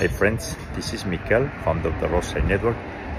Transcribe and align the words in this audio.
Hey 0.00 0.08
friends, 0.08 0.56
this 0.74 0.94
is 0.94 1.04
Mikel, 1.04 1.46
founder 1.62 1.90
of 1.90 2.00
the 2.00 2.08
Rosary 2.08 2.40
Network, 2.40 2.76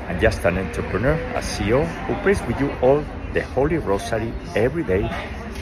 and 0.09 0.19
just 0.19 0.43
an 0.45 0.57
entrepreneur, 0.57 1.13
a 1.37 1.41
CEO 1.45 1.85
who 2.07 2.15
prays 2.23 2.41
with 2.47 2.59
you 2.59 2.71
all 2.81 3.05
the 3.33 3.43
Holy 3.53 3.77
Rosary 3.77 4.33
every 4.55 4.81
day 4.81 5.07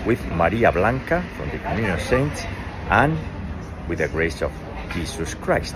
with 0.05 0.26
Maria 0.32 0.71
Blanca 0.71 1.21
from 1.36 1.50
the 1.50 1.58
Communion 1.58 1.92
of 1.92 2.00
Saints 2.00 2.46
and 2.90 3.19
with 3.90 3.97
the 3.97 4.08
grace 4.08 4.42
of 4.42 4.54
Jesus 4.94 5.33
Christ. 5.33 5.76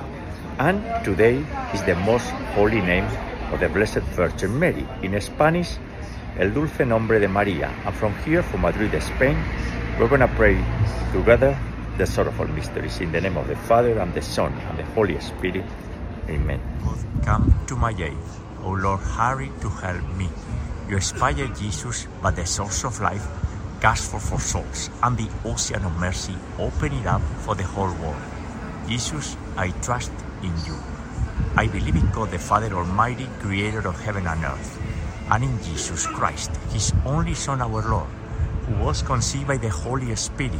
And 0.60 0.80
today 1.04 1.44
is 1.74 1.84
the 1.84 1.98
most 2.08 2.30
holy 2.56 2.80
name 2.80 3.04
of 3.52 3.60
the 3.60 3.68
Blessed 3.68 4.08
Virgin 4.16 4.58
Mary. 4.58 4.88
In 5.02 5.20
Spanish, 5.20 5.76
El 6.40 6.52
Dulce 6.52 6.86
Nombre 6.86 7.20
de 7.20 7.28
María. 7.28 7.68
And 7.86 7.94
from 7.94 8.16
here, 8.24 8.44
from 8.44 8.62
Madrid, 8.62 8.96
Spain, 9.04 9.36
we're 10.00 10.08
going 10.08 10.22
to 10.22 10.34
pray 10.40 10.56
together 11.12 11.60
the 11.98 12.06
sorrowful 12.06 12.48
mysteries. 12.48 13.00
In 13.02 13.12
the 13.12 13.22
name 13.22 13.38
of 13.38 13.48
the 13.48 13.56
Father, 13.56 14.00
and 14.00 14.14
the 14.14 14.22
Son, 14.22 14.54
and 14.70 14.80
the 14.80 14.86
Holy 14.98 15.20
Spirit. 15.20 15.66
Amen. 16.30 16.60
Come 17.22 17.54
to 17.68 17.76
my 17.76 17.92
aid, 17.92 18.18
O 18.64 18.72
Lord, 18.72 19.00
hurry 19.00 19.52
to 19.62 19.70
help 19.70 20.04
me. 20.18 20.28
You 20.90 20.98
inspire 20.98 21.48
Jesus, 21.54 22.08
but 22.22 22.36
the 22.36 22.46
source 22.46 22.84
of 22.84 23.00
life, 23.00 23.26
cast 23.80 24.12
for 24.12 24.20
for 24.20 24.40
souls, 24.40 24.90
and 25.04 25.18
the 25.18 25.30
ocean 25.46 25.84
of 25.86 25.94
mercy, 26.00 26.36
open 26.58 26.94
it 26.94 27.06
up 27.06 27.22
for 27.46 27.56
the 27.56 27.64
whole 27.64 27.94
world. 28.02 28.22
Jesus, 28.88 29.38
I 29.56 29.70
trust 29.82 30.12
in 30.42 30.54
you. 30.66 30.76
I 31.56 31.68
believe 31.68 31.96
in 31.96 32.10
God 32.12 32.32
the 32.32 32.40
Father 32.40 32.74
Almighty, 32.74 33.28
creator 33.40 33.88
of 33.88 34.00
heaven 34.02 34.26
and 34.26 34.44
earth, 34.44 34.80
and 35.30 35.44
in 35.44 35.64
Jesus 35.64 36.08
Christ, 36.08 36.52
his 36.74 36.92
only 37.06 37.34
Son, 37.34 37.62
our 37.62 37.84
Lord, 37.88 38.10
who 38.66 38.84
was 38.84 39.04
conceived 39.04 39.48
by 39.48 39.58
the 39.58 39.70
Holy 39.70 40.16
Spirit 40.16 40.60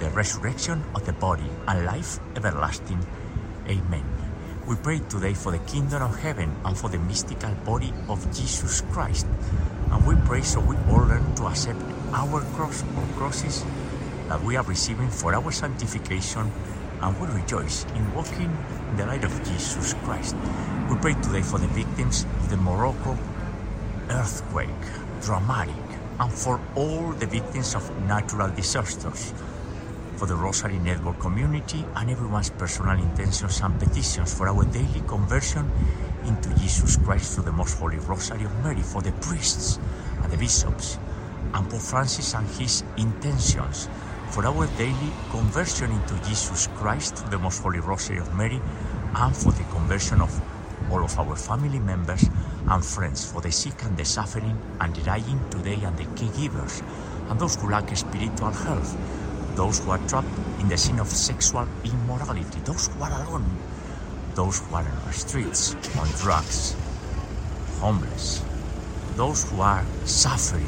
the 0.00 0.08
resurrection 0.10 0.82
of 0.94 1.04
the 1.04 1.12
body 1.12 1.44
and 1.68 1.84
life 1.84 2.18
everlasting. 2.34 2.98
Amen. 3.68 4.02
We 4.66 4.76
pray 4.76 5.00
today 5.10 5.34
for 5.34 5.52
the 5.52 5.58
kingdom 5.70 6.02
of 6.02 6.18
heaven 6.18 6.56
and 6.64 6.76
for 6.76 6.88
the 6.88 6.98
mystical 6.98 7.54
body 7.66 7.92
of 8.08 8.24
Jesus 8.34 8.80
Christ. 8.92 9.26
And 9.90 10.06
we 10.06 10.14
pray 10.24 10.40
so 10.40 10.60
we 10.60 10.76
all 10.88 11.04
learn 11.04 11.34
to 11.34 11.46
accept 11.46 11.78
our 12.14 12.40
cross 12.56 12.82
or 12.82 13.04
crosses 13.18 13.62
that 14.28 14.42
we 14.42 14.56
are 14.56 14.64
receiving 14.64 15.10
for 15.10 15.34
our 15.34 15.52
sanctification 15.52 16.50
and 17.02 17.20
we 17.20 17.26
rejoice 17.38 17.84
in 17.94 18.14
walking 18.14 18.50
in 18.90 18.96
the 18.96 19.04
light 19.04 19.24
of 19.24 19.36
Jesus 19.44 19.92
Christ. 20.04 20.34
We 20.88 20.96
pray 20.96 21.12
today 21.20 21.42
for 21.42 21.58
the 21.58 21.68
victims 21.68 22.24
of 22.40 22.48
the 22.48 22.56
Morocco 22.56 23.18
earthquake, 24.08 24.68
dramatic, 25.20 25.74
and 26.18 26.32
for 26.32 26.58
all 26.74 27.12
the 27.12 27.26
victims 27.26 27.74
of 27.74 27.84
natural 28.06 28.48
disasters 28.50 29.34
for 30.20 30.26
the 30.26 30.36
Rosary 30.36 30.78
Network 30.80 31.18
community 31.18 31.82
and 31.96 32.10
everyone's 32.10 32.50
personal 32.50 32.92
intentions 32.92 33.62
and 33.62 33.72
petitions 33.80 34.34
for 34.36 34.50
our 34.50 34.66
daily 34.66 35.00
conversion 35.08 35.64
into 36.26 36.52
Jesus 36.60 36.98
Christ 36.98 37.32
through 37.32 37.44
the 37.44 37.52
Most 37.52 37.78
Holy 37.78 37.96
Rosary 37.96 38.44
of 38.44 38.52
Mary, 38.62 38.82
for 38.82 39.00
the 39.00 39.12
priests 39.12 39.78
and 40.22 40.30
the 40.30 40.36
bishops, 40.36 40.98
and 41.54 41.70
Pope 41.70 41.80
Francis 41.80 42.34
and 42.34 42.46
his 42.60 42.84
intentions 42.98 43.88
for 44.28 44.44
our 44.44 44.66
daily 44.76 45.10
conversion 45.30 45.90
into 45.90 46.12
Jesus 46.28 46.66
Christ 46.66 47.16
through 47.16 47.30
the 47.30 47.38
Most 47.38 47.62
Holy 47.62 47.80
Rosary 47.80 48.18
of 48.18 48.30
Mary, 48.36 48.60
and 49.16 49.34
for 49.34 49.52
the 49.52 49.64
conversion 49.72 50.20
of 50.20 50.38
all 50.92 51.02
of 51.02 51.18
our 51.18 51.34
family 51.34 51.80
members 51.80 52.28
and 52.68 52.84
friends, 52.84 53.24
for 53.24 53.40
the 53.40 53.50
sick 53.50 53.82
and 53.84 53.96
the 53.96 54.04
suffering 54.04 54.60
and 54.82 54.94
the 54.94 55.00
dying 55.00 55.40
today, 55.48 55.78
and 55.82 55.96
the 55.96 56.04
caregivers, 56.12 56.82
and 57.30 57.40
those 57.40 57.56
who 57.56 57.70
lack 57.70 57.96
spiritual 57.96 58.52
health 58.52 59.29
those 59.60 59.78
who 59.80 59.90
are 59.90 60.00
trapped 60.08 60.38
in 60.58 60.68
the 60.70 60.78
sin 60.78 60.98
of 60.98 61.06
sexual 61.06 61.68
immorality, 61.84 62.58
those 62.64 62.86
who 62.88 63.02
are 63.02 63.12
alone, 63.20 63.44
those 64.34 64.58
who 64.58 64.74
are 64.74 64.88
on 64.88 65.04
the 65.04 65.12
streets, 65.12 65.74
on 65.98 66.08
drugs, 66.16 66.74
homeless, 67.78 68.42
those 69.16 69.44
who 69.50 69.60
are 69.60 69.84
suffering 70.06 70.64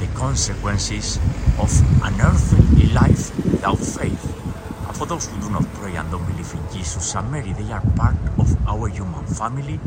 the 0.00 0.08
consequences 0.18 1.18
of 1.60 1.70
an 2.02 2.20
earthly 2.20 2.88
life 2.88 3.30
without 3.44 3.78
faith. 3.78 4.24
And 4.88 4.96
for 4.96 5.06
those 5.06 5.28
who 5.28 5.40
do 5.40 5.50
not 5.50 5.62
pray 5.74 5.94
and 5.94 6.10
don't 6.10 6.26
believe 6.26 6.52
in 6.52 6.76
Jesus 6.76 7.14
and 7.14 7.30
Mary, 7.30 7.52
they 7.52 7.72
are 7.72 7.84
part 7.94 8.16
of 8.38 8.58
our 8.66 8.88
human 8.88 9.24
family 9.24 9.78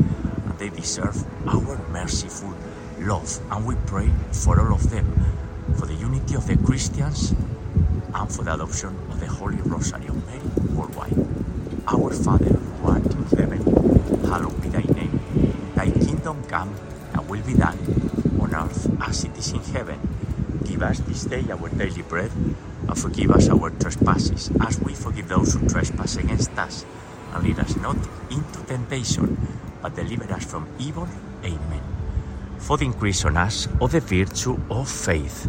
and 0.48 0.58
they 0.58 0.70
deserve 0.70 1.26
our 1.46 1.76
merciful 1.92 2.54
love. 3.00 3.38
And 3.50 3.66
we 3.66 3.74
pray 3.84 4.08
for 4.32 4.58
all 4.58 4.72
of 4.72 4.88
them, 4.88 5.04
for 5.76 5.84
the 5.84 5.94
unity 5.94 6.36
of 6.36 6.46
the 6.46 6.56
Christians 6.56 7.34
and 8.14 8.32
for 8.32 8.42
the 8.42 8.54
adoption 8.54 8.96
of 9.10 9.20
the 9.20 9.26
Holy 9.26 9.56
Rosary 9.62 10.06
of 10.08 10.26
Mary 10.26 10.40
worldwide. 10.74 11.14
Our 11.86 12.10
Father, 12.10 12.52
who 12.52 12.88
art 12.88 13.04
in 13.04 13.24
heaven, 13.36 13.62
hallowed 14.24 14.60
be 14.62 14.68
thy 14.68 14.82
name. 14.82 15.20
Thy 15.74 15.90
kingdom 15.90 16.42
come, 16.44 16.74
and 17.14 17.28
will 17.28 17.42
be 17.42 17.54
done 17.54 17.78
on 18.40 18.54
earth 18.54 18.90
as 19.02 19.24
it 19.24 19.36
is 19.36 19.52
in 19.52 19.60
heaven. 19.60 19.98
Give 20.64 20.82
us 20.82 21.00
this 21.00 21.24
day 21.24 21.44
our 21.50 21.68
daily 21.70 22.02
bread, 22.02 22.30
and 22.88 22.98
forgive 22.98 23.30
us 23.30 23.48
our 23.48 23.70
trespasses, 23.70 24.50
as 24.60 24.80
we 24.80 24.94
forgive 24.94 25.28
those 25.28 25.54
who 25.54 25.68
trespass 25.68 26.16
against 26.16 26.52
us. 26.58 26.84
And 27.34 27.44
lead 27.44 27.58
us 27.58 27.76
not 27.76 27.96
into 28.30 28.62
temptation, 28.66 29.36
but 29.82 29.94
deliver 29.94 30.32
us 30.32 30.44
from 30.44 30.66
evil. 30.78 31.08
Amen. 31.44 31.82
For 32.58 32.76
the 32.76 32.86
increase 32.86 33.24
on 33.24 33.36
us 33.36 33.68
of 33.80 33.92
the 33.92 34.00
virtue 34.00 34.58
of 34.70 34.90
faith 34.90 35.48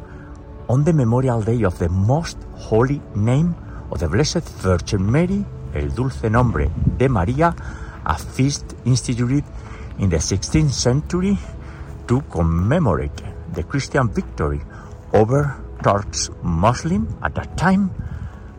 on 0.71 0.85
the 0.85 0.93
memorial 0.93 1.41
day 1.41 1.63
of 1.63 1.77
the 1.79 1.89
most 1.89 2.37
holy 2.55 3.01
name 3.13 3.53
of 3.91 3.99
the 3.99 4.07
Blessed 4.07 4.47
Virgin 4.63 5.03
Mary, 5.11 5.43
el 5.75 5.89
dulce 5.89 6.29
nombre 6.29 6.69
de 6.97 7.09
María, 7.09 7.53
a 8.05 8.17
feast 8.17 8.73
instituted 8.85 9.43
in 9.99 10.09
the 10.09 10.15
16th 10.15 10.71
century 10.71 11.37
to 12.07 12.21
commemorate 12.31 13.21
the 13.53 13.63
Christian 13.63 14.07
victory 14.07 14.61
over 15.11 15.61
Turks 15.83 16.29
Muslim 16.41 17.19
at 17.21 17.35
that 17.35 17.57
time, 17.57 17.91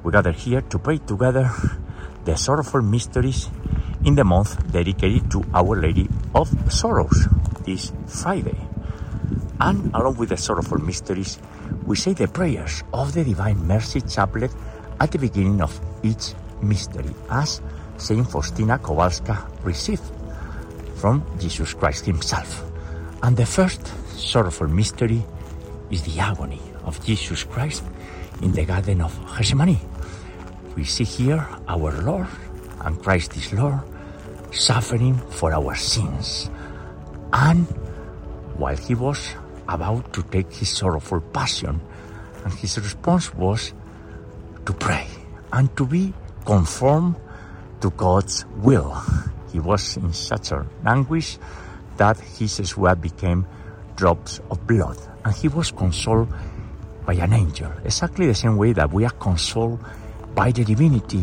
we 0.05 0.13
gather 0.13 0.33
here 0.33 0.61
to 0.61 0.79
pray 0.79 0.99
together 0.99 1.51
the 2.27 2.37
sorrowful 2.37 2.83
mysteries 2.83 3.49
in 4.05 4.17
the 4.17 4.25
month 4.25 4.71
dedicated 4.71 5.31
to 5.31 5.43
Our 5.55 5.81
Lady 5.81 6.11
of 6.35 6.51
Sorrows 6.71 7.27
this 7.65 7.91
Friday. 8.07 8.59
And 9.59 9.95
along 9.95 10.17
with 10.17 10.29
the 10.29 10.37
sorrowful 10.37 10.77
mysteries, 10.77 11.39
we 11.87 11.97
say 11.97 12.13
the 12.13 12.29
prayers 12.29 12.83
of 12.93 13.13
the 13.13 13.25
Divine 13.25 13.59
Mercy 13.67 14.01
Chaplet 14.01 14.51
at 15.01 15.11
the 15.11 15.19
beginning 15.19 15.61
of 15.61 15.79
each 16.03 16.35
mystery, 16.63 17.15
as 17.31 17.61
Saint 17.97 18.31
Faustina 18.31 18.79
Kowalska 18.79 19.47
received 19.65 20.03
from 20.97 21.25
Jesus 21.39 21.75
Christ 21.75 22.07
Himself. 22.07 22.63
And 23.23 23.37
the 23.37 23.47
first 23.47 23.83
sorrowful 24.17 24.69
mystery 24.69 25.23
is 25.91 26.03
the 26.03 26.21
agony 26.21 26.61
of 26.85 27.05
Jesus 27.05 27.45
Christ 27.45 27.83
in 28.43 28.53
the 28.53 28.65
Garden 28.65 29.01
of 29.01 29.19
Gethsemane. 29.37 29.79
We 30.77 30.85
see 30.85 31.05
here 31.05 31.47
our 31.69 31.93
Lord 32.03 32.29
and 32.81 33.01
Christ 33.03 33.37
is 33.37 33.53
Lord 33.53 33.81
suffering 34.53 35.17
for 35.31 35.53
our 35.53 35.75
sins. 35.75 36.51
And 37.33 37.67
while 38.57 38.77
he 38.77 38.95
was 38.95 39.35
about 39.69 40.13
to 40.13 40.23
take 40.23 40.53
his 40.53 40.71
sorrowful 40.71 41.21
passion, 41.21 41.81
and 42.45 42.53
his 42.55 42.79
response 42.79 43.35
was 43.35 43.73
to 44.67 44.73
pray 44.73 45.07
and 45.53 45.75
to 45.77 45.87
be 45.87 46.13
conformed 46.45 47.17
to 47.81 47.91
God's 47.91 48.45
will. 48.59 48.95
He 49.53 49.61
was 49.61 49.97
in 49.97 50.13
such 50.13 50.53
an 50.53 50.69
anguish 50.87 51.39
that 51.97 52.19
his 52.19 52.57
sweat 52.65 53.01
became 53.01 53.47
drops 53.97 54.41
of 54.51 54.67
blood, 54.67 54.99
and 55.25 55.35
he 55.35 55.49
was 55.49 55.71
consoled 55.71 56.33
by 57.05 57.15
an 57.15 57.33
angel, 57.33 57.71
exactly 57.85 58.27
the 58.27 58.35
same 58.35 58.57
way 58.57 58.73
that 58.73 58.93
we 58.93 59.05
are 59.05 59.17
consoled 59.19 59.79
by 60.35 60.51
the 60.51 60.65
divinity 60.65 61.23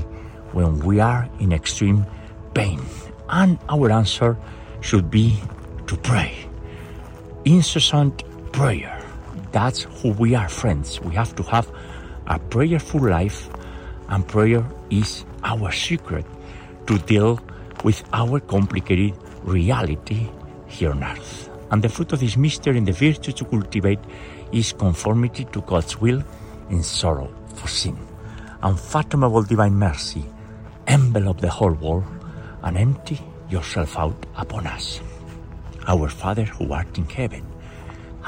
when 0.52 0.80
we 0.80 1.00
are 1.00 1.28
in 1.40 1.52
extreme 1.52 2.06
pain. 2.54 2.80
And 3.30 3.58
our 3.70 3.92
answer 3.92 4.38
should 4.82 5.10
be 5.10 5.40
to 5.88 5.98
pray. 5.98 6.36
Incessant 7.46 8.24
prayer. 8.60 9.00
That's 9.54 9.84
who 9.84 10.12
we 10.20 10.36
are, 10.36 10.50
friends. 10.50 11.00
We 11.00 11.16
have 11.16 11.34
to 11.38 11.44
have 11.44 11.72
a 12.28 12.38
prayerful 12.38 13.00
life, 13.00 13.50
and 14.10 14.28
prayer 14.28 14.66
is 14.90 15.24
our 15.46 15.72
secret 15.72 16.26
to 16.88 17.00
deal 17.00 17.40
with 17.86 18.04
our 18.12 18.42
complicated 18.42 19.16
reality 19.44 20.28
here 20.68 20.92
on 20.92 21.06
earth. 21.06 21.50
And 21.72 21.82
the 21.82 21.88
fruit 21.88 22.12
of 22.12 22.20
this 22.20 22.36
mystery 22.36 22.78
and 22.78 22.86
the 22.86 22.92
virtue 22.92 23.32
to 23.32 23.46
cultivate 23.46 24.04
is 24.52 24.74
conformity 24.74 25.46
to 25.54 25.62
God's 25.62 25.96
will 26.02 26.22
in 26.70 26.84
sorrow 26.84 27.32
for 27.56 27.70
sin. 27.70 27.98
Unfathomable 28.62 29.44
divine 29.44 29.76
mercy, 29.76 30.26
envelop 30.86 31.40
the 31.40 31.50
whole 31.50 31.72
world 31.80 32.04
and 32.64 32.78
empty 32.78 33.22
yourself 33.50 33.98
out 33.98 34.26
upon 34.36 34.68
us. 34.68 35.00
Our 35.88 36.10
Father 36.10 36.44
who 36.44 36.74
art 36.74 36.98
in 36.98 37.06
heaven, 37.06 37.49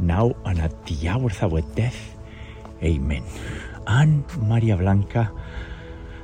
now 0.00 0.34
and 0.44 0.58
at 0.58 0.86
the 0.86 1.08
hour 1.08 1.26
of 1.26 1.42
our 1.42 1.60
death. 1.74 2.16
Amen. 2.82 3.22
And 3.86 4.24
Maria 4.42 4.76
Blanca, 4.76 5.30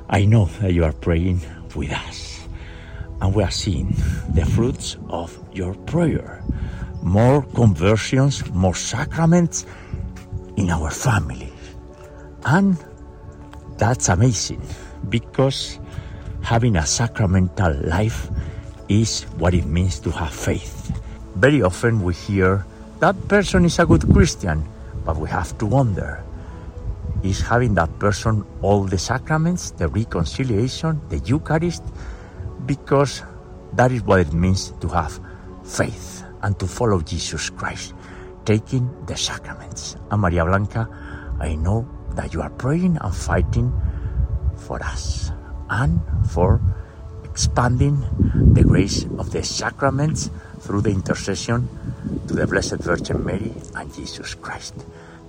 I 0.09 0.25
know 0.25 0.45
that 0.61 0.73
you 0.73 0.83
are 0.83 0.93
praying 0.93 1.41
with 1.75 1.91
us, 1.91 2.47
and 3.21 3.35
we 3.35 3.43
are 3.43 3.51
seeing 3.51 3.93
the 4.29 4.45
fruits 4.45 4.97
of 5.09 5.37
your 5.53 5.73
prayer. 5.85 6.43
More 7.03 7.43
conversions, 7.43 8.49
more 8.51 8.75
sacraments 8.75 9.65
in 10.55 10.69
our 10.69 10.89
family. 10.89 11.53
And 12.45 12.77
that's 13.77 14.09
amazing 14.09 14.61
because 15.09 15.79
having 16.41 16.75
a 16.75 16.85
sacramental 16.85 17.73
life 17.83 18.29
is 18.89 19.23
what 19.37 19.53
it 19.53 19.65
means 19.65 19.99
to 19.99 20.11
have 20.11 20.33
faith. 20.33 20.97
Very 21.35 21.61
often 21.61 22.01
we 22.01 22.13
hear 22.13 22.65
that 22.99 23.15
person 23.27 23.65
is 23.65 23.79
a 23.79 23.85
good 23.85 24.11
Christian, 24.11 24.67
but 25.05 25.17
we 25.17 25.29
have 25.29 25.57
to 25.59 25.65
wonder 25.65 26.23
is 27.23 27.41
having 27.41 27.73
that 27.73 27.89
person 27.99 28.45
all 28.61 28.83
the 28.83 28.97
sacraments, 28.97 29.71
the 29.71 29.87
reconciliation, 29.87 31.01
the 31.09 31.17
Eucharist, 31.19 31.83
because 32.65 33.23
that 33.73 33.91
is 33.91 34.03
what 34.03 34.19
it 34.19 34.33
means 34.33 34.71
to 34.81 34.87
have 34.87 35.19
faith 35.63 36.23
and 36.43 36.57
to 36.59 36.67
follow 36.67 37.01
Jesus 37.01 37.49
Christ, 37.49 37.93
taking 38.45 38.89
the 39.05 39.17
sacraments. 39.17 39.95
And 40.11 40.21
Maria 40.21 40.45
Blanca, 40.45 40.87
I 41.39 41.55
know 41.55 41.87
that 42.11 42.33
you 42.33 42.41
are 42.41 42.49
praying 42.51 42.97
and 43.01 43.15
fighting 43.15 43.73
for 44.55 44.81
us 44.83 45.31
and 45.69 45.99
for 46.29 46.61
expanding 47.23 48.01
the 48.53 48.63
grace 48.63 49.05
of 49.17 49.31
the 49.31 49.43
sacraments 49.43 50.29
through 50.61 50.81
the 50.81 50.91
intercession 50.91 51.67
to 52.27 52.35
the 52.35 52.45
Blessed 52.45 52.77
Virgin 52.83 53.23
Mary 53.23 53.53
and 53.75 53.93
Jesus 53.93 54.35
Christ. 54.35 54.75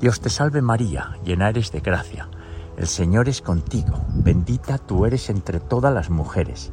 Dios 0.00 0.20
te 0.20 0.30
salve 0.30 0.62
María, 0.62 1.16
llena 1.24 1.48
eres 1.48 1.72
de 1.72 1.80
gracia. 1.80 2.28
El 2.76 2.86
Señor 2.86 3.28
es 3.28 3.42
contigo, 3.42 4.04
bendita 4.08 4.78
tú 4.78 5.04
eres 5.04 5.30
entre 5.30 5.58
todas 5.58 5.92
las 5.92 6.10
mujeres, 6.10 6.70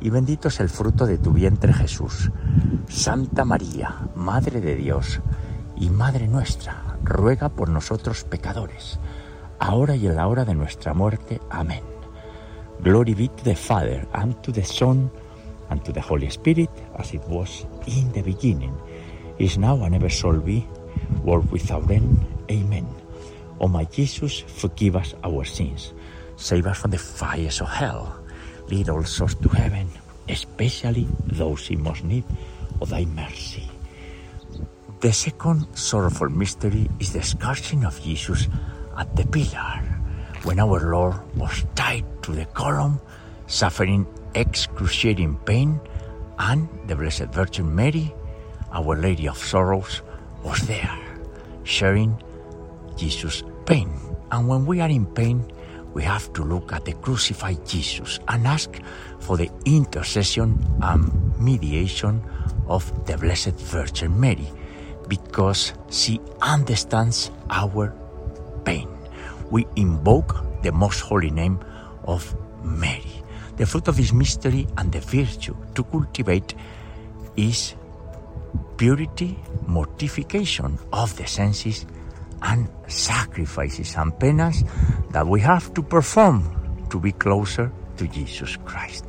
y 0.00 0.10
bendito 0.10 0.48
es 0.48 0.58
el 0.58 0.68
fruto 0.68 1.06
de 1.06 1.18
tu 1.18 1.32
vientre 1.32 1.72
Jesús. 1.72 2.32
Santa 2.88 3.44
María, 3.44 3.94
Madre 4.16 4.60
de 4.60 4.74
Dios 4.74 5.20
y 5.76 5.90
Madre 5.90 6.26
nuestra, 6.26 6.98
ruega 7.04 7.48
por 7.50 7.68
nosotros 7.68 8.24
pecadores, 8.24 8.98
ahora 9.60 9.94
y 9.94 10.08
en 10.08 10.16
la 10.16 10.26
hora 10.26 10.44
de 10.44 10.56
nuestra 10.56 10.92
muerte. 10.94 11.40
Amén. 11.50 11.84
Glory 12.80 13.14
be 13.14 13.28
to 13.28 13.44
the 13.44 13.56
Father, 13.56 14.08
and 14.12 14.40
to 14.42 14.52
the 14.52 14.64
Son, 14.64 15.10
and 15.68 15.82
to 15.84 15.92
the 15.92 16.00
Holy 16.00 16.26
Spirit, 16.26 16.70
as 16.96 17.14
it 17.14 17.22
was 17.28 17.66
in 17.88 18.12
the 18.12 18.22
beginning, 18.22 18.76
is 19.38 19.56
now, 19.56 19.82
and 19.82 19.94
ever 19.94 20.08
shall 20.08 20.38
be, 20.38 20.66
world 21.22 21.50
without 21.50 21.90
end. 21.90 22.24
Amen. 22.50 22.86
O 23.60 23.68
my 23.68 23.84
Jesus, 23.84 24.40
forgive 24.40 24.96
us 24.96 25.14
our 25.24 25.44
sins. 25.44 25.92
Save 26.36 26.66
us 26.66 26.78
from 26.78 26.92
the 26.92 26.98
fires 26.98 27.60
of 27.60 27.68
hell. 27.68 28.14
Lead 28.68 28.88
all 28.88 29.04
souls 29.04 29.34
to 29.36 29.48
heaven, 29.48 29.88
especially 30.28 31.08
those 31.26 31.70
in 31.70 31.82
most 31.82 32.04
need 32.04 32.24
of 32.80 32.90
thy 32.90 33.04
mercy. 33.04 33.68
The 35.00 35.12
second 35.12 35.66
sorrowful 35.74 36.28
mystery 36.28 36.90
is 37.00 37.12
the 37.12 37.22
scourging 37.22 37.84
of 37.84 38.00
Jesus 38.02 38.48
at 38.96 39.14
the 39.14 39.26
pillar, 39.26 39.82
when 40.42 40.58
our 40.58 40.90
Lord 40.90 41.16
was 41.36 41.64
tied 41.74 42.04
to 42.22 42.32
the 42.32 42.46
column, 42.46 43.00
suffering 43.46 44.06
excruciating 44.34 45.38
pain, 45.46 45.80
and 46.38 46.68
the 46.86 46.96
Blessed 46.96 47.32
Virgin 47.32 47.74
Mary, 47.74 48.14
Our 48.72 48.96
Lady 48.96 49.28
of 49.28 49.38
Sorrows, 49.38 50.02
was 50.42 50.60
there, 50.66 50.98
sharing 51.64 52.16
Jesus' 52.96 53.42
pain. 53.66 53.90
And 54.30 54.46
when 54.48 54.66
we 54.66 54.80
are 54.80 54.88
in 54.88 55.06
pain, 55.06 55.50
we 55.94 56.02
have 56.02 56.32
to 56.34 56.44
look 56.44 56.72
at 56.72 56.84
the 56.84 56.92
crucified 56.92 57.66
Jesus 57.66 58.20
and 58.28 58.46
ask 58.46 58.70
for 59.18 59.36
the 59.36 59.50
intercession 59.64 60.64
and 60.82 61.38
mediation 61.40 62.22
of 62.66 62.84
the 63.06 63.16
Blessed 63.16 63.58
Virgin 63.58 64.18
Mary 64.18 64.46
because 65.08 65.72
she 65.90 66.20
understands 66.42 67.30
our 67.50 67.94
pain. 68.64 68.88
We 69.50 69.66
invoke 69.76 70.62
the 70.62 70.72
most 70.72 71.00
holy 71.00 71.30
name 71.30 71.58
of 72.04 72.36
Mary. 72.62 73.17
The 73.58 73.66
fruit 73.66 73.88
of 73.88 73.96
this 73.96 74.12
mystery 74.12 74.68
and 74.76 74.92
the 74.92 75.00
virtue 75.00 75.56
to 75.74 75.82
cultivate 75.82 76.54
is 77.36 77.74
purity, 78.76 79.36
mortification 79.66 80.78
of 80.92 81.16
the 81.16 81.26
senses, 81.26 81.84
and 82.42 82.68
sacrifices 82.86 83.96
and 83.96 84.16
penance 84.18 84.62
that 85.10 85.26
we 85.26 85.40
have 85.40 85.74
to 85.74 85.82
perform 85.82 86.86
to 86.88 87.00
be 87.00 87.10
closer 87.10 87.72
to 87.96 88.06
Jesus 88.06 88.56
Christ. 88.64 89.04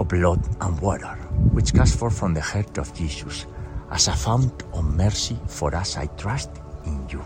Of 0.00 0.08
blood 0.08 0.40
and 0.62 0.80
water, 0.80 1.14
which 1.52 1.74
cast 1.74 1.98
forth 1.98 2.18
from 2.18 2.32
the 2.32 2.40
heart 2.40 2.78
of 2.78 2.94
Jesus, 2.94 3.44
as 3.90 4.08
a 4.08 4.12
fount 4.12 4.62
of 4.72 4.82
mercy 4.82 5.36
for 5.46 5.74
us, 5.74 5.98
I 5.98 6.06
trust 6.16 6.50
in 6.86 7.06
you. 7.10 7.22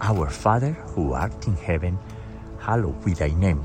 Our 0.00 0.28
Father, 0.28 0.72
who 0.94 1.12
art 1.12 1.46
in 1.46 1.54
heaven, 1.54 1.96
hallowed 2.58 3.04
be 3.04 3.14
thy 3.14 3.28
name. 3.28 3.64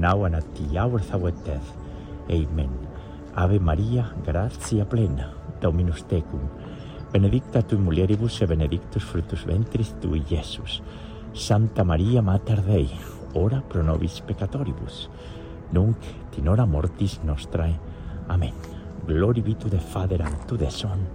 now 0.00 0.24
and 0.24 0.36
at 0.36 0.54
the 0.54 0.78
hour 0.78 0.98
of 0.98 1.14
our 1.14 1.30
death. 1.30 1.72
Amen. 2.30 2.70
Ave 3.34 3.58
Maria, 3.58 4.12
gratia 4.24 4.84
plena, 4.84 5.32
Dominus 5.60 6.02
tecum, 6.04 6.48
benedicta 7.12 7.62
tu 7.62 7.78
mulieribus 7.78 8.42
e 8.42 8.46
benedictus 8.46 9.02
fructus 9.02 9.44
ventris 9.44 9.94
tui, 10.00 10.22
Iesus. 10.30 10.82
Santa 11.34 11.82
Maria 11.82 12.20
Mater 12.20 12.60
Dei, 12.60 12.90
ora 13.34 13.62
pro 13.66 13.82
nobis 13.82 14.20
peccatoribus, 14.20 15.08
nunc 15.72 15.96
in 16.36 16.44
mortis 16.68 17.20
nostrae. 17.24 17.78
Amen. 18.28 18.52
Glory 19.06 19.40
be 19.40 19.54
to 19.54 19.68
the 19.68 19.80
Father, 19.80 20.22
and 20.22 20.46
to 20.46 20.56
the 20.56 20.70
Son, 20.70 21.06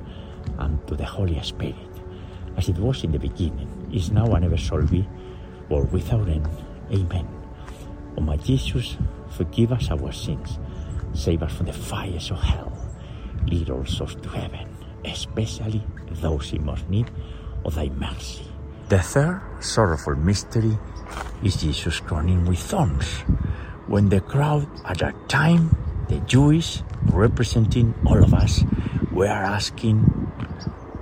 and 0.57 0.85
to 0.87 0.95
the 0.95 1.05
Holy 1.05 1.39
Spirit, 1.43 1.75
as 2.57 2.67
it 2.67 2.77
was 2.79 3.03
in 3.03 3.11
the 3.11 3.19
beginning, 3.19 3.69
is 3.93 4.11
now, 4.11 4.33
and 4.33 4.45
ever 4.45 4.57
shall 4.57 4.81
be, 4.81 5.07
world 5.69 5.91
without 5.91 6.27
end. 6.27 6.49
Amen. 6.91 7.36
O 8.17 8.21
my 8.21 8.37
Jesus, 8.37 8.97
forgive 9.29 9.71
us 9.71 9.91
our 9.91 10.11
sins, 10.11 10.59
Save 11.13 11.41
us 11.41 11.53
from 11.53 11.65
the 11.65 11.73
fires 11.73 12.29
of 12.29 12.37
hell. 12.37 12.71
Lead 13.47 13.69
all 13.69 13.85
souls 13.85 14.15
to 14.21 14.29
heaven, 14.29 14.67
especially 15.03 15.81
those 16.21 16.53
in 16.53 16.63
most 16.63 16.87
need 16.89 17.09
of 17.65 17.73
thy 17.73 17.89
mercy. 17.89 18.45
The 18.89 18.99
third 18.99 19.41
sorrowful 19.59 20.15
mystery 20.15 20.77
is 21.43 21.57
Jesus 21.57 21.99
crowning 21.99 22.45
with 22.45 22.59
thorns. 22.59 23.07
When 23.87 24.09
the 24.09 24.21
crowd 24.21 24.67
at 24.85 24.99
that 24.99 25.15
time, 25.27 25.75
the 26.07 26.19
Jewish 26.21 26.83
representing 27.11 27.95
all 28.05 28.21
of 28.21 28.33
us, 28.33 28.63
were 29.11 29.25
asking 29.25 30.05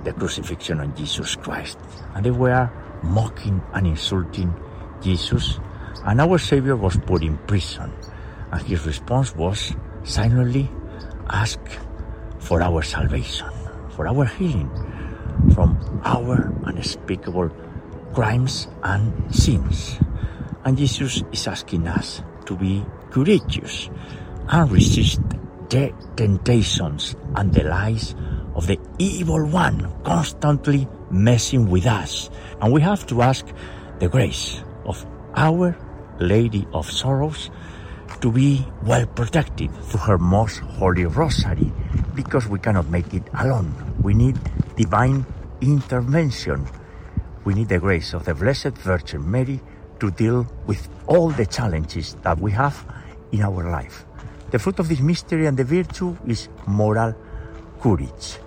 the 0.04 0.12
crucifixion 0.12 0.80
of 0.80 0.96
Jesus 0.96 1.36
Christ. 1.36 1.78
And 2.14 2.24
they 2.24 2.30
were 2.30 2.70
mocking 3.02 3.60
and 3.74 3.86
insulting 3.86 4.54
Jesus. 5.02 5.58
And 6.06 6.20
our 6.20 6.38
Savior 6.38 6.76
was 6.76 6.96
put 6.96 7.22
in 7.22 7.36
prison. 7.50 7.92
And 8.52 8.62
his 8.62 8.86
response 8.86 9.34
was 9.34 9.74
silently 10.04 10.70
ask 11.28 11.58
for 12.38 12.62
our 12.62 12.82
salvation, 12.82 13.50
for 13.90 14.06
our 14.06 14.24
healing 14.24 14.70
from 15.52 15.76
our 16.04 16.52
unspeakable 16.64 17.50
crimes 18.14 18.68
and 18.82 19.12
sins. 19.34 19.98
And 20.64 20.76
Jesus 20.76 21.22
is 21.32 21.46
asking 21.46 21.86
us 21.88 22.22
to 22.46 22.56
be 22.56 22.84
courageous 23.10 23.90
and 24.48 24.70
resist 24.70 25.20
the 25.68 25.92
temptations 26.16 27.16
and 27.34 27.52
the 27.52 27.64
lies 27.64 28.14
of 28.54 28.66
the 28.66 28.78
evil 28.98 29.44
one 29.46 29.92
constantly 30.04 30.88
messing 31.10 31.68
with 31.68 31.86
us. 31.86 32.30
And 32.60 32.72
we 32.72 32.80
have 32.80 33.06
to 33.08 33.22
ask 33.22 33.46
the 33.98 34.08
grace 34.08 34.62
of 34.84 35.04
our 35.34 35.76
Lady 36.18 36.66
of 36.72 36.90
Sorrows 36.90 37.50
to 38.20 38.32
be 38.32 38.66
well 38.82 39.06
protected 39.06 39.70
through 39.84 40.00
her 40.00 40.18
most 40.18 40.58
holy 40.58 41.04
rosary 41.04 41.72
because 42.14 42.48
we 42.48 42.58
cannot 42.58 42.88
make 42.88 43.12
it 43.14 43.22
alone. 43.38 43.74
We 44.02 44.14
need 44.14 44.38
divine 44.76 45.26
intervention. 45.60 46.66
We 47.44 47.54
need 47.54 47.68
the 47.68 47.78
grace 47.78 48.14
of 48.14 48.24
the 48.24 48.34
Blessed 48.34 48.78
Virgin 48.78 49.30
Mary 49.30 49.60
to 50.00 50.10
deal 50.10 50.46
with 50.66 50.88
all 51.06 51.30
the 51.30 51.46
challenges 51.46 52.14
that 52.22 52.38
we 52.38 52.52
have 52.52 52.84
in 53.32 53.42
our 53.42 53.70
life. 53.70 54.04
The 54.50 54.58
fruit 54.58 54.78
of 54.78 54.88
this 54.88 55.00
mystery 55.00 55.46
and 55.46 55.56
the 55.56 55.64
virtue 55.64 56.16
is 56.26 56.48
moral 56.66 57.14
courage. 57.80 58.38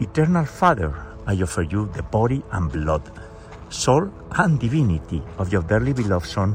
Eternal 0.00 0.44
Father, 0.44 0.94
I 1.26 1.40
offer 1.42 1.62
you 1.62 1.90
the 1.94 2.02
body 2.02 2.42
and 2.52 2.70
blood, 2.70 3.10
soul 3.68 4.12
and 4.32 4.60
divinity 4.60 5.22
of 5.38 5.52
your 5.52 5.62
dearly 5.62 5.92
beloved 5.92 6.26
Son, 6.26 6.54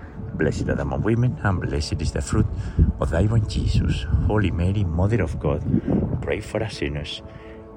Blessed 0.33 0.69
art 0.69 0.79
among 0.79 1.03
women, 1.03 1.37
and 1.43 1.59
blessed 1.59 2.01
is 2.01 2.11
the 2.11 2.21
fruit 2.21 2.47
of 2.99 3.09
thy 3.09 3.23
womb, 3.23 3.47
Jesus. 3.47 4.05
Holy 4.27 4.51
Mary, 4.51 4.83
Mother 4.83 5.21
of 5.21 5.39
God, 5.39 5.61
pray 6.21 6.39
for 6.39 6.63
us 6.63 6.77
sinners, 6.77 7.21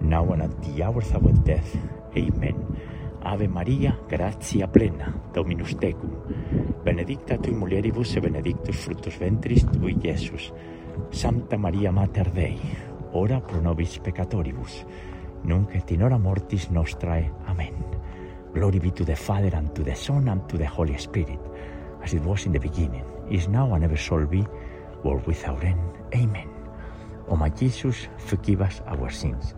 now 0.01 0.25
and 0.33 0.43
at 0.43 0.63
the 0.63 0.83
hour 0.83 1.03
of 1.03 1.15
our 1.17 1.33
death. 1.45 1.77
Amen. 2.17 2.55
Ave 3.25 3.49
Maria, 3.49 3.99
gratia 4.09 4.69
plena, 4.69 5.13
Dominus 5.33 5.75
tecum, 5.77 6.13
benedicta 6.85 7.39
tu 7.39 7.53
mulieribus 7.53 8.17
e 8.17 8.21
benedictus 8.21 8.77
fructus 8.77 9.19
ventris 9.19 9.65
tui, 9.73 9.97
Iesus. 10.03 10.53
Santa 11.11 11.57
Maria 11.57 11.91
Mater 11.91 12.31
Dei, 12.31 12.59
ora 13.13 13.41
pro 13.41 13.61
nobis 13.61 13.99
peccatoribus, 13.99 14.85
nunc 15.45 15.75
et 15.75 15.91
in 15.91 16.03
hora 16.03 16.19
mortis 16.19 16.71
nostrae. 16.71 17.31
Amen. 17.47 17.75
Glory 18.53 18.79
be 18.79 18.93
to 18.93 19.05
the 19.05 19.17
Father, 19.17 19.57
and 19.57 19.75
to 19.75 19.83
the 19.83 19.97
Son, 19.97 20.29
and 20.29 20.47
to 20.49 20.57
the 20.57 20.67
Holy 20.67 20.97
Spirit, 20.99 21.41
as 22.05 22.13
it 22.13 22.23
was 22.23 22.45
in 22.45 22.53
the 22.53 22.61
beginning, 22.61 23.05
is 23.31 23.49
now, 23.49 23.73
and 23.73 23.83
ever 23.83 23.97
shall 23.97 24.27
be, 24.27 24.47
world 25.03 25.27
without 25.27 25.65
end. 25.65 25.81
Amen. 26.15 26.49
O 27.29 27.37
my 27.37 27.49
Jesus, 27.49 28.09
forgive 28.19 28.61
us 28.61 28.83
our 28.87 29.11
sins, 29.11 29.55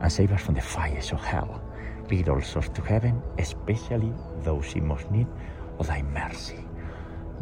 and 0.00 0.10
save 0.10 0.32
us 0.32 0.40
from 0.40 0.54
the 0.54 0.60
fires 0.62 1.12
of 1.12 1.20
hell. 1.20 1.62
Lead 2.10 2.28
all 2.30 2.40
souls 2.40 2.70
to 2.70 2.80
heaven, 2.82 3.22
especially 3.38 4.12
those 4.40 4.72
in 4.74 4.86
most 4.86 5.10
need 5.10 5.26
of 5.78 5.86
thy 5.86 6.02
mercy. 6.02 6.64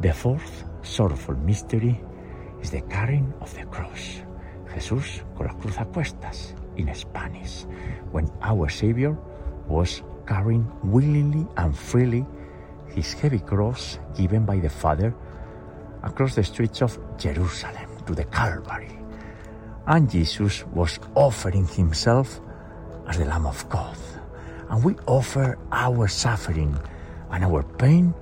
The 0.01 0.13
fourth 0.13 0.65
sorrowful 0.83 1.37
mystery 1.37 2.01
is 2.61 2.71
the 2.71 2.81
carrying 2.83 3.33
of 3.41 3.55
the 3.55 3.65
cross. 3.67 4.23
Jesús 4.75 5.23
con 5.37 5.47
la 5.47 5.55
cruz 5.55 5.79
a 5.79 5.85
cuestas 5.85 6.55
in 6.77 6.93
Spanish, 6.95 7.67
when 8.11 8.29
our 8.43 8.69
Savior 8.69 9.17
was 9.69 10.03
carrying 10.27 10.67
willingly 10.83 11.47
and 11.57 11.77
freely 11.77 12.27
his 12.95 13.13
heavy 13.15 13.39
cross 13.39 13.99
given 14.17 14.45
by 14.45 14.59
the 14.59 14.69
Father 14.69 15.15
across 16.03 16.35
the 16.35 16.45
streets 16.45 16.83
of 16.83 16.99
Jerusalem 17.19 17.89
to 18.07 18.15
the 18.15 18.25
Calvary. 18.25 18.99
And 19.87 20.11
Jesus 20.11 20.65
was 20.67 20.99
offering 21.15 21.67
himself 21.67 22.41
as 23.09 23.19
the 23.19 23.25
Lamb 23.25 23.47
of 23.47 23.69
God. 23.69 23.97
And 24.69 24.85
we 24.85 24.95
offer 25.07 25.59
our 25.73 26.07
suffering 26.07 26.79
and 27.31 27.45
our 27.45 27.63
pain 27.63 28.15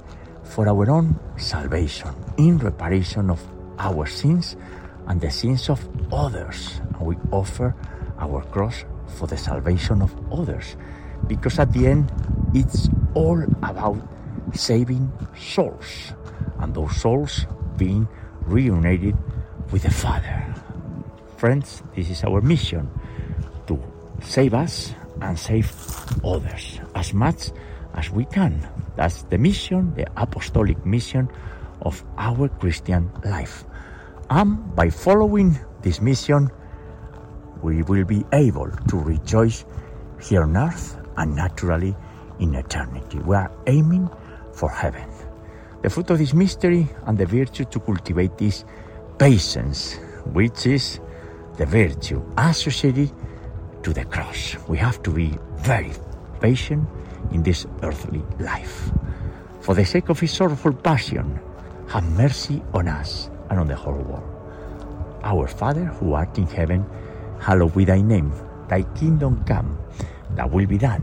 for 0.42 0.66
our 0.68 0.90
own 0.90 1.18
salvation, 1.37 2.14
in 2.38 2.57
reparation 2.59 3.31
of 3.31 3.42
our 3.78 4.07
sins 4.07 4.57
and 5.07 5.20
the 5.20 5.31
sins 5.31 5.68
of 5.68 5.87
others. 6.12 6.81
And 6.94 7.07
we 7.07 7.16
offer 7.31 7.74
our 8.18 8.42
cross 8.44 8.85
for 9.18 9.26
the 9.26 9.37
salvation 9.37 10.00
of 10.00 10.14
others. 10.33 10.76
Because 11.26 11.59
at 11.59 11.72
the 11.72 11.87
end, 11.87 12.11
it's 12.54 12.88
all 13.14 13.42
about 13.62 13.98
saving 14.54 15.11
souls 15.37 16.12
and 16.61 16.74
those 16.74 16.96
souls 17.00 17.46
being 17.76 18.08
reunited 18.42 19.16
with 19.70 19.82
the 19.82 19.90
Father. 19.90 20.54
Friends, 21.37 21.82
this 21.94 22.11
is 22.11 22.24
our 22.24 22.40
mission 22.40 22.90
to 23.66 23.78
save 24.22 24.54
us 24.54 24.94
and 25.20 25.38
save 25.38 25.70
others 26.24 26.80
as 26.94 27.14
much 27.14 27.50
as 27.94 28.11
we 28.11 28.24
can. 28.24 28.66
That's 28.96 29.22
the 29.24 29.38
mission, 29.38 29.94
the 29.94 30.06
apostolic 30.16 30.84
mission 30.84 31.30
of 31.82 32.02
our 32.16 32.48
Christian 32.48 33.11
life. 33.24 33.64
And 34.30 34.74
by 34.74 34.90
following 34.90 35.58
this 35.82 36.00
mission, 36.00 36.50
we 37.62 37.82
will 37.82 38.04
be 38.04 38.24
able 38.32 38.70
to 38.70 38.96
rejoice 38.96 39.64
here 40.20 40.42
on 40.42 40.56
earth 40.56 40.98
and 41.16 41.34
naturally 41.34 41.94
in 42.38 42.54
eternity. 42.54 43.18
We 43.18 43.37
are 43.37 43.50
aiming 43.66 44.11
for 44.58 44.68
heaven. 44.68 45.06
The 45.82 45.90
fruit 45.90 46.10
of 46.10 46.18
this 46.18 46.34
mystery 46.34 46.88
and 47.06 47.16
the 47.16 47.26
virtue 47.26 47.64
to 47.64 47.78
cultivate 47.78 48.36
this 48.36 48.64
patience, 49.16 49.94
which 50.34 50.66
is 50.66 50.98
the 51.56 51.66
virtue 51.66 52.20
associated 52.36 53.12
to 53.82 53.92
the 53.92 54.04
cross. 54.04 54.56
We 54.66 54.76
have 54.78 55.00
to 55.04 55.10
be 55.10 55.38
very 55.58 55.92
patient 56.40 56.88
in 57.30 57.42
this 57.42 57.66
earthly 57.82 58.22
life. 58.40 58.90
For 59.60 59.74
the 59.74 59.84
sake 59.84 60.08
of 60.08 60.18
his 60.18 60.32
sorrowful 60.32 60.72
passion, 60.72 61.38
have 61.88 62.04
mercy 62.18 62.60
on 62.74 62.88
us 62.88 63.30
and 63.50 63.60
on 63.60 63.68
the 63.68 63.76
whole 63.76 64.02
world. 64.02 64.26
Our 65.22 65.46
Father 65.46 65.84
who 65.84 66.14
art 66.14 66.36
in 66.38 66.46
heaven, 66.46 66.84
hallowed 67.38 67.74
be 67.74 67.84
thy 67.84 68.00
name. 68.00 68.32
Thy 68.68 68.82
kingdom 68.98 69.44
come, 69.44 69.78
thy 70.34 70.44
will 70.44 70.66
be 70.66 70.78
done, 70.78 71.02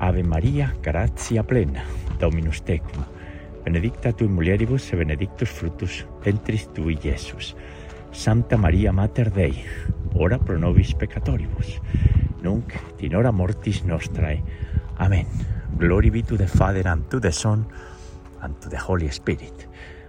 Ave 0.00 0.22
Maria, 0.22 0.74
gratia 0.82 1.42
plena, 1.42 1.84
Dominus 2.20 2.62
tecum. 2.62 3.04
Benedicta 3.64 4.12
tu 4.12 4.24
in 4.24 4.32
mulieribus, 4.32 4.92
e 4.92 4.96
benedictus 4.96 5.50
fructus 5.50 6.06
ventris 6.24 6.68
tui, 6.72 6.98
Iesus. 7.02 7.56
Santa 8.12 8.56
Maria 8.56 8.92
Mater 8.92 9.30
Dei, 9.30 9.64
ora 10.14 10.38
pro 10.38 10.56
nobis 10.58 10.94
peccatoribus, 10.94 11.80
nunc 12.42 12.72
in 13.00 13.14
hora 13.14 13.32
mortis 13.32 13.84
nostrae. 13.84 14.42
Amen. 14.98 15.26
Glory 15.76 16.10
be 16.10 16.22
to 16.22 16.36
the 16.36 16.46
Father, 16.46 16.86
and 16.88 17.08
to 17.10 17.20
the 17.20 17.32
Son, 17.32 17.66
and 18.40 18.54
to 18.60 18.68
the 18.68 18.78
Holy 18.78 19.10
Spirit, 19.10 19.66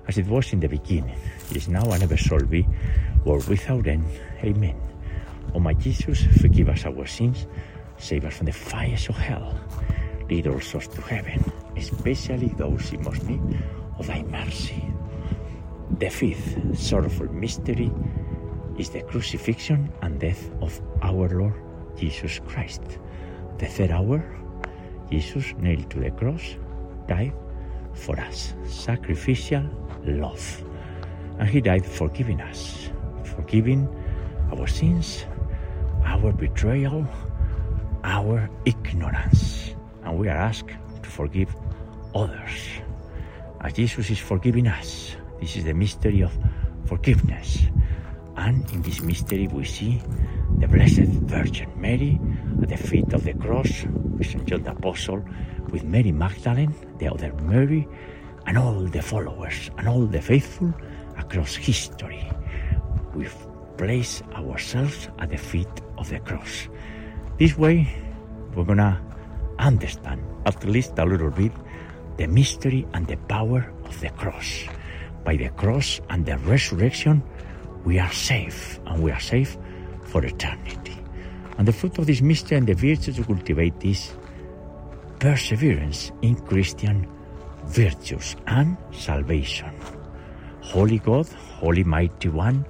as 0.08 0.18
it 0.18 0.28
was 0.28 0.54
in 0.54 0.60
the 0.60 0.68
beginning, 0.68 1.16
is 1.54 1.68
now, 1.68 1.84
and 1.92 2.04
ever 2.04 2.18
shall 2.18 2.46
be, 2.46 2.66
world 3.26 3.48
without 3.48 3.86
end. 3.88 4.06
Amen. 4.44 4.76
O 5.54 5.60
my 5.60 5.74
Jesus, 5.74 6.26
forgive 6.40 6.70
us 6.70 6.86
our 6.86 7.06
sins, 7.06 7.48
save 8.00 8.26
us 8.26 8.38
from 8.38 8.48
the 8.48 8.52
fires 8.52 9.08
of 9.10 9.16
hell, 9.16 9.60
lead 10.30 10.48
all 10.48 10.60
souls 10.60 10.88
to 10.88 11.02
heaven, 11.02 11.44
especially 11.76 12.48
those 12.50 12.92
in 12.94 13.04
most 13.04 13.24
need 13.24 13.42
of 13.98 14.08
thy 14.08 14.24
mercy. 14.24 14.84
The 16.00 16.10
fifth 16.10 16.78
sorrowful 16.78 17.32
mystery 17.32 17.92
is 18.78 18.90
the 18.90 19.02
crucifixion 19.02 19.92
and 20.02 20.20
death 20.20 20.50
of 20.62 20.82
our 21.02 21.28
Lord 21.30 21.54
Jesus 21.98 22.40
Christ. 22.48 22.82
The 23.58 23.66
third 23.66 23.92
hour, 23.92 24.24
Jesus 25.12 25.54
nailed 25.60 25.90
to 25.92 26.00
the 26.00 26.12
cross, 26.12 26.56
died 27.08 27.34
for 27.94 28.18
us, 28.20 28.54
sacrificial 28.66 29.64
love. 30.06 30.64
And 31.40 31.50
he 31.50 31.60
died 31.60 31.86
forgiving 31.86 32.40
us, 32.40 32.90
forgiving 33.24 33.88
our 34.52 34.68
sins, 34.68 35.26
our 36.06 36.32
betrayal, 36.32 37.06
our 38.04 38.50
ignorance. 38.66 39.76
And 40.04 40.18
we 40.18 40.28
are 40.28 40.38
asked 40.38 40.70
to 41.04 41.10
forgive 41.10 41.56
others. 42.16 42.82
As 43.62 43.74
Jesus 43.74 44.10
is 44.10 44.20
forgiving 44.20 44.68
us, 44.68 45.16
this 45.40 45.56
is 45.56 45.66
the 45.66 45.74
mystery 45.74 46.22
of 46.22 46.32
forgiveness. 46.86 47.66
And 48.38 48.70
in 48.72 48.82
this 48.82 49.02
mystery, 49.02 49.48
we 49.48 49.66
see 49.66 50.02
the 50.60 50.68
Blessed 50.68 51.12
Virgin 51.28 51.70
Mary 51.76 52.20
at 52.62 52.70
the 52.70 52.78
feet 52.78 53.12
of 53.14 53.24
the 53.24 53.34
cross 53.34 53.84
with 54.18 54.28
St. 54.28 54.46
John 54.46 54.64
the 54.64 54.72
Apostle, 54.72 55.24
with 55.72 55.84
Mary 55.84 56.12
Magdalene, 56.12 56.74
the 56.98 57.10
other 57.10 57.34
Mary, 57.44 57.88
and 58.46 58.58
all 58.58 58.86
the 58.86 59.02
followers 59.02 59.70
and 59.78 59.88
all 59.88 60.06
the 60.06 60.22
faithful 60.22 60.74
across 61.18 61.56
history. 61.56 62.30
We 63.14 63.28
place 63.78 64.24
ourselves 64.34 65.10
at 65.20 65.30
the 65.30 65.38
feet 65.38 65.68
of 65.98 66.10
the 66.10 66.20
cross. 66.20 66.68
This 67.40 67.58
way, 67.58 67.88
we're 68.54 68.66
gonna 68.66 69.00
understand, 69.60 70.20
at 70.46 70.62
least 70.66 71.00
a 71.00 71.06
little 71.06 71.32
bit, 71.32 71.54
the 72.18 72.28
mystery 72.28 72.86
and 72.94 73.08
the 73.08 73.16
power 73.16 73.72
of 73.86 73.98
the 74.02 74.10
cross. 74.10 74.68
By 75.24 75.38
the 75.38 75.48
cross 75.56 76.02
and 76.10 76.26
the 76.26 76.38
resurrection, 76.40 77.24
we 77.86 77.98
are 77.98 78.12
safe, 78.12 78.78
and 78.88 79.02
we 79.02 79.12
are 79.12 79.22
safe 79.22 79.56
for 80.04 80.26
eternity. 80.26 80.98
And 81.58 81.66
the 81.66 81.72
fruit 81.72 81.98
of 81.98 82.08
this 82.08 82.20
mystery 82.20 82.58
and 82.58 82.68
the 82.68 82.74
virtue 82.74 83.14
to 83.14 83.24
cultivate 83.24 83.86
is 83.86 84.12
perseverance 85.20 86.12
in 86.22 86.36
Christian 86.36 87.08
virtues 87.68 88.36
and 88.48 88.76
salvation. 88.92 89.72
Holy 90.60 91.00
God, 91.00 91.26
Holy 91.56 91.86
Mighty 91.86 92.28
One, 92.28 92.66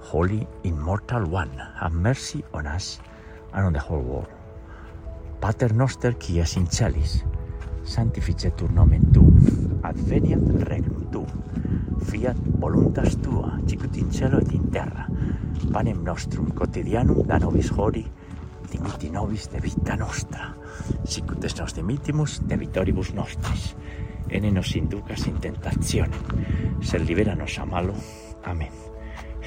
Holy 0.00 0.46
Immortal 0.64 1.24
One, 1.24 1.56
have 1.80 1.92
mercy 1.92 2.44
on 2.52 2.66
us 2.66 3.00
and 3.52 3.66
on 3.66 3.72
the 3.72 3.80
whole 3.80 4.02
world. 4.02 4.28
Pater 5.40 5.74
noster 5.74 6.16
qui 6.16 6.40
es 6.40 6.56
in 6.56 6.66
celis, 6.66 7.24
sanctificetur 7.84 8.70
nomen 8.70 9.12
tuum, 9.12 9.80
adveniat 9.82 10.44
regnum 10.68 11.06
tuum, 11.10 11.30
fiat 12.04 12.36
voluntas 12.60 13.16
tua, 13.22 13.58
sicut 13.66 13.96
in 13.96 14.10
cielo 14.12 14.40
et 14.40 14.52
in 14.52 14.68
terra, 14.70 15.06
panem 15.72 16.04
nostrum 16.04 16.50
quotidianum 16.52 17.24
da 17.26 17.38
nobis 17.38 17.72
hori, 17.72 18.04
dimiti 18.70 19.10
nobis 19.10 19.48
de 19.50 19.60
vita 19.60 19.96
nostra, 19.96 20.52
sicut 21.04 21.44
es 21.44 21.56
nos 21.58 21.74
dimittimus 21.74 22.40
de 22.46 22.60
vitoribus 22.60 23.14
nostris, 23.14 23.74
ene 24.28 24.52
nos 24.52 24.76
inducas 24.76 25.26
in 25.26 25.40
tentationem, 25.40 26.20
sed 26.82 27.08
libera 27.08 27.34
nos 27.34 27.58
a 27.58 27.64
malo. 27.64 27.94
Amén. 28.44 28.89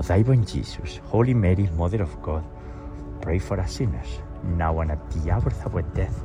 of 0.00 0.08
thy 0.08 0.22
Jesus. 0.22 0.98
Holy 1.12 1.34
Mary, 1.34 1.68
Mother 1.76 2.02
of 2.02 2.22
God, 2.22 2.42
pray 3.20 3.38
for 3.38 3.60
us 3.60 3.76
sinners, 3.76 4.20
now 4.56 4.80
and 4.80 4.92
at 4.92 5.10
the 5.10 5.30
hour 5.30 5.52
of 5.64 5.74
our 5.74 5.82
death. 5.94 6.16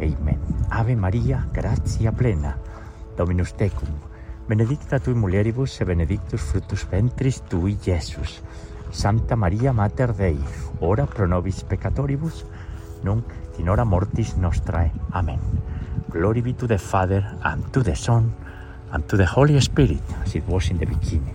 Amen. 0.00 0.38
Ave 0.70 0.94
Maria, 0.94 1.48
gratia 1.50 2.12
plena, 2.12 2.58
Dominus 3.16 3.54
tecum, 3.56 3.88
benedicta 4.46 4.98
tui 5.00 5.14
mulieribus, 5.14 5.80
e 5.80 5.84
benedictus 5.84 6.42
fructus 6.42 6.84
ventris 6.84 7.40
tui, 7.48 7.78
Iesus. 7.86 8.42
Santa 8.90 9.34
Maria, 9.34 9.72
Mater 9.72 10.12
Dei, 10.12 10.38
ora 10.80 11.06
pro 11.06 11.26
nobis 11.26 11.64
peccatoribus, 11.64 12.44
nunc 13.02 13.24
in 13.58 13.68
hora 13.68 13.84
mortis 13.84 14.36
nostrae. 14.36 14.92
Amen. 15.12 15.40
Glory 16.10 16.42
be 16.42 16.52
to 16.52 16.66
the 16.66 16.78
Father, 16.78 17.24
and 17.44 17.64
to 17.72 17.82
the 17.82 17.96
Son, 17.96 18.30
and 18.92 19.08
to 19.08 19.16
the 19.16 19.26
Holy 19.26 19.58
Spirit, 19.62 20.04
as 20.22 20.34
it 20.34 20.44
was 20.46 20.68
in 20.68 20.76
the 20.76 20.86
beginning, 20.86 21.34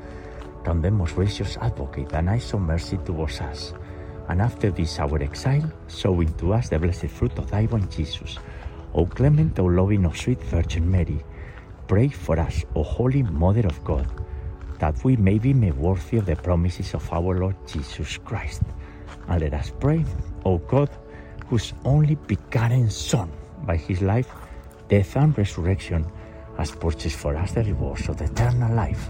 Turn 0.63 0.81
them, 0.81 0.97
most 0.97 1.15
gracious 1.15 1.57
advocate, 1.57 2.13
and 2.13 2.29
eyes 2.29 2.53
of 2.53 2.61
mercy 2.61 2.97
towards 3.03 3.41
us. 3.41 3.73
And 4.29 4.41
after 4.41 4.71
this 4.71 4.99
our 4.99 5.21
exile, 5.21 5.71
show 5.87 6.21
into 6.21 6.53
us 6.53 6.69
the 6.69 6.79
blessed 6.79 7.07
fruit 7.07 7.37
of 7.37 7.49
thy 7.49 7.65
womb, 7.65 7.89
Jesus. 7.89 8.37
O 8.93 9.05
clement, 9.05 9.57
O 9.59 9.65
loving, 9.65 10.05
O 10.05 10.11
sweet 10.11 10.41
Virgin 10.43 10.89
Mary, 10.89 11.23
pray 11.87 12.09
for 12.09 12.39
us, 12.39 12.63
O 12.75 12.83
holy 12.83 13.23
Mother 13.23 13.65
of 13.67 13.83
God, 13.83 14.07
that 14.79 15.03
we 15.03 15.15
may 15.17 15.39
be 15.39 15.53
made 15.53 15.75
worthy 15.75 16.17
of 16.17 16.25
the 16.25 16.35
promises 16.35 16.93
of 16.93 17.11
our 17.11 17.39
Lord 17.39 17.55
Jesus 17.67 18.17
Christ. 18.17 18.61
And 19.27 19.41
let 19.41 19.53
us 19.53 19.71
pray, 19.79 20.05
O 20.45 20.57
God, 20.57 20.89
whose 21.47 21.73
only 21.83 22.15
begotten 22.15 22.89
Son, 22.89 23.31
by 23.65 23.77
his 23.77 24.01
life, 24.01 24.29
death, 24.87 25.15
and 25.17 25.37
resurrection, 25.37 26.05
has 26.57 26.71
purchased 26.71 27.17
for 27.17 27.35
us 27.35 27.51
the 27.51 27.63
rewards 27.63 28.07
of 28.09 28.21
eternal 28.21 28.73
life. 28.75 29.09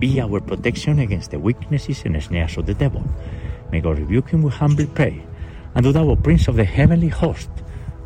Be 0.00 0.20
our 0.20 0.40
protection 0.40 0.98
against 0.98 1.30
the 1.30 1.38
weaknesses 1.38 2.02
and 2.06 2.16
snares 2.22 2.56
of 2.56 2.64
the 2.64 2.74
devil. 2.74 3.04
May 3.70 3.80
God 3.80 3.98
rebuke 3.98 4.30
him, 4.30 4.42
we 4.42 4.50
humbly 4.50 4.86
pray. 4.86 5.22
And 5.74 5.84
do 5.84 5.92
thou, 5.92 6.16
Prince 6.16 6.48
of 6.48 6.56
the 6.56 6.64
heavenly 6.64 7.08
host, 7.08 7.50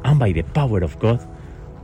and 0.05 0.19
by 0.19 0.33
the 0.33 0.43
power 0.43 0.83
of 0.83 0.99
God, 0.99 1.27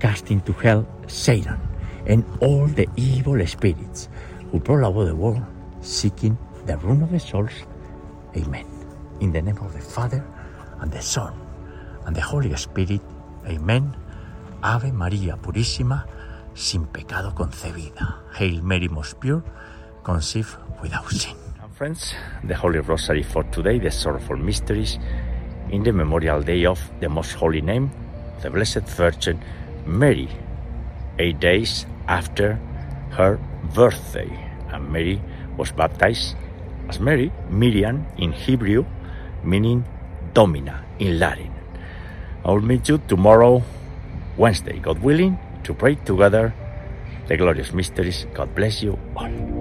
cast 0.01 0.31
into 0.31 0.53
hell 0.53 0.85
Satan 1.07 1.59
and 2.07 2.25
all 2.41 2.67
the 2.67 2.89
evil 2.97 3.39
spirits 3.47 4.09
who 4.51 4.59
prowl 4.59 4.91
about 4.91 5.05
the 5.05 5.15
world 5.15 5.45
seeking 5.81 6.37
the 6.67 6.77
ruin 6.79 7.03
of 7.03 7.11
the 7.11 7.21
souls. 7.21 7.53
Amen. 8.37 8.67
In 9.21 9.33
the 9.33 9.41
name 9.41 9.59
of 9.59 9.73
the 9.73 9.81
Father, 9.81 10.25
and 10.81 10.91
the 10.91 11.01
Son, 11.01 11.33
and 12.07 12.17
the 12.17 12.21
Holy 12.21 12.55
Spirit. 12.57 13.01
Amen. 13.47 13.95
Ave 14.63 14.93
María 14.93 15.37
Purísima, 15.37 16.07
sin 16.55 16.87
pecado 16.87 17.35
concebida. 17.35 18.19
Hail 18.35 18.63
Mary, 18.63 18.89
most 18.89 19.21
pure, 19.21 19.43
conceived 20.03 20.57
without 20.83 21.09
sin. 21.11 21.37
And 21.63 21.73
friends, 21.73 22.15
the 22.45 22.55
Holy 22.55 22.81
Rosary 22.81 23.23
for 23.23 23.43
today, 23.45 23.79
the 23.79 23.91
sorrowful 23.91 24.37
mysteries, 24.37 24.99
in 25.71 25.83
the 25.83 25.93
memorial 25.93 26.43
day 26.43 26.65
of 26.65 26.81
the 27.01 27.09
Most 27.09 27.33
Holy 27.35 27.61
Name, 27.61 27.91
the 28.43 28.51
Blessed 28.51 28.83
Virgin 28.97 29.41
Mary, 29.87 30.29
eight 31.19 31.39
days 31.41 31.87
after 32.09 32.59
her 33.11 33.39
birthday. 33.75 34.29
And 34.69 34.91
Mary 34.91 35.21
was 35.57 35.73
baptized 35.73 36.37
as 36.89 36.99
Mary, 37.01 37.33
Miriam 37.49 38.07
in 38.19 38.33
Hebrew, 38.33 38.85
meaning 39.45 39.85
Domina 40.35 40.85
in 40.99 41.19
Latin. 41.19 41.53
I 42.45 42.51
will 42.51 42.63
meet 42.63 42.89
you 42.89 42.99
tomorrow, 43.07 43.63
Wednesday, 44.37 44.79
God 44.79 44.99
willing, 45.01 45.39
to 45.65 45.75
pray 45.75 45.97
together 45.97 46.55
the 47.29 47.37
glorious 47.37 47.73
mysteries. 47.73 48.27
God 48.35 48.55
bless 48.55 48.83
you 48.83 48.99
all. 49.15 49.60